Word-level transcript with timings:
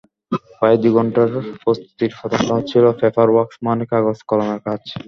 প্রায় 0.51 0.77
দুই 0.81 0.91
ঘণ্টার 0.97 1.29
প্রস্তুতির 1.61 2.11
প্রথম 2.19 2.41
ধাপ 2.49 2.61
ছিল 2.71 2.85
পেপার 2.99 3.27
ওয়ার্কস 3.31 3.57
মানে 3.67 3.83
কাগজ-কলমের 3.91 4.59
কাজ। 4.67 4.81